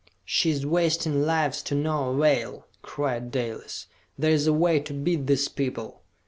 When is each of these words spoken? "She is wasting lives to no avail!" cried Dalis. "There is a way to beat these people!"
"She 0.25 0.49
is 0.49 0.65
wasting 0.65 1.21
lives 1.27 1.61
to 1.61 1.75
no 1.75 2.09
avail!" 2.09 2.65
cried 2.81 3.29
Dalis. 3.29 3.85
"There 4.17 4.31
is 4.31 4.47
a 4.47 4.51
way 4.51 4.79
to 4.79 4.95
beat 4.95 5.27
these 5.27 5.47
people!" 5.47 6.01